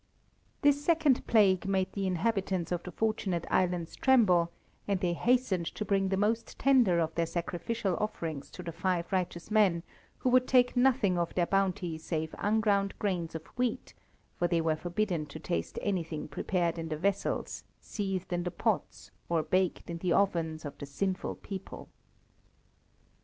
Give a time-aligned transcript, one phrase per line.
[0.63, 4.51] This second plague made the inhabitants of the Fortunate Islands tremble,
[4.87, 9.11] and they hastened to bring the most tender of their sacrificial offerings to the five
[9.11, 9.83] righteous men,
[10.17, 13.93] who would take nothing of their bounty save unground grains of wheat,
[14.39, 19.11] for they were forbidden to taste anything prepared in the vessels, seethed in the pots,
[19.29, 21.89] or baked in the ovens of the sinful people.